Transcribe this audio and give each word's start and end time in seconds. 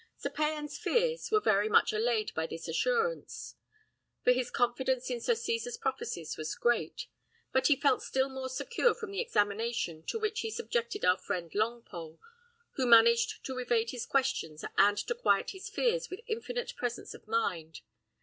Sir 0.17 0.31
Payan's 0.31 0.79
fears 0.79 1.29
were 1.29 1.39
very 1.39 1.69
much 1.69 1.93
allayed 1.93 2.33
by 2.33 2.47
this 2.47 2.67
assurance, 2.67 3.53
for 4.23 4.31
his 4.31 4.49
confidence 4.49 5.11
in 5.11 5.21
Sir 5.21 5.35
Cesar's 5.35 5.77
prophecies 5.77 6.37
was 6.37 6.55
great; 6.55 7.05
but 7.51 7.67
he 7.67 7.75
felt 7.75 8.01
still 8.01 8.27
more 8.27 8.49
secure 8.49 8.95
from 8.95 9.11
the 9.11 9.21
examination 9.21 10.01
to 10.07 10.17
which 10.17 10.39
he 10.39 10.49
subjected 10.49 11.05
our 11.05 11.19
friend 11.19 11.51
Longpole, 11.51 12.17
who 12.71 12.87
managed 12.87 13.45
to 13.45 13.59
evade 13.59 13.91
his 13.91 14.07
questions 14.07 14.65
and 14.75 14.97
to 14.97 15.13
quiet 15.13 15.51
his 15.51 15.69
fears 15.69 16.09
with 16.09 16.21
infinite 16.25 16.73
presence 16.77 17.13
of 17.13 17.27
mind. 17.27 17.81